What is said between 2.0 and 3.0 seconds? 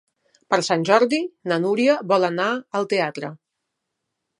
vol anar al